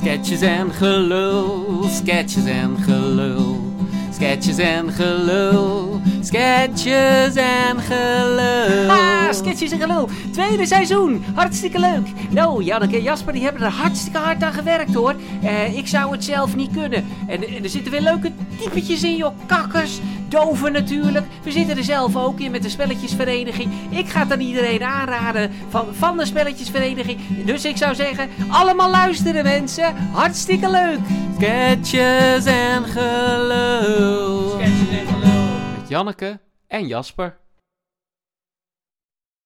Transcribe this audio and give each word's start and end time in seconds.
Sketches 0.00 0.42
en 0.42 0.70
gelul, 0.70 1.90
sketches 1.90 2.46
en 2.46 2.76
gelul. 2.86 3.56
Sketches 4.12 4.58
en 4.58 4.92
gelul, 4.92 6.00
sketches 6.22 7.36
en 7.36 7.80
gelul. 7.80 8.97
Sketches 9.48 9.72
en 9.72 9.80
gelul. 9.80 10.08
Tweede 10.32 10.66
seizoen. 10.66 11.24
Hartstikke 11.34 11.78
leuk. 11.78 12.06
Nou, 12.30 12.62
Janneke 12.62 12.96
en 12.96 13.02
Jasper 13.02 13.32
die 13.32 13.42
hebben 13.42 13.62
er 13.62 13.70
hartstikke 13.70 14.18
hard 14.18 14.42
aan 14.42 14.52
gewerkt 14.52 14.94
hoor. 14.94 15.14
Eh, 15.42 15.76
ik 15.76 15.86
zou 15.86 16.12
het 16.12 16.24
zelf 16.24 16.56
niet 16.56 16.72
kunnen. 16.72 17.04
En, 17.26 17.48
en 17.48 17.62
er 17.62 17.68
zitten 17.70 17.92
weer 17.92 18.00
leuke 18.00 18.32
typetjes 18.58 19.02
in 19.02 19.16
joh. 19.16 19.34
Kakkers, 19.46 20.00
doven 20.28 20.72
natuurlijk. 20.72 21.26
We 21.42 21.50
zitten 21.50 21.76
er 21.76 21.84
zelf 21.84 22.16
ook 22.16 22.40
in 22.40 22.50
met 22.50 22.62
de 22.62 22.68
spelletjesvereniging. 22.68 23.70
Ik 23.90 24.08
ga 24.08 24.20
het 24.20 24.32
aan 24.32 24.40
iedereen 24.40 24.82
aanraden 24.82 25.50
van, 25.68 25.86
van 25.94 26.16
de 26.16 26.26
spelletjesvereniging. 26.26 27.44
Dus 27.44 27.64
ik 27.64 27.76
zou 27.76 27.94
zeggen, 27.94 28.28
allemaal 28.48 28.90
luisteren 28.90 29.42
mensen. 29.42 29.94
Hartstikke 30.12 30.70
leuk. 30.70 30.98
Sketches 31.34 32.44
en 32.44 32.84
gelul. 32.84 34.48
Sketches 34.50 34.98
en 34.98 35.06
gelul. 35.06 35.44
Met 35.78 35.88
Janneke 35.88 36.40
en 36.66 36.86
Jasper. 36.86 37.46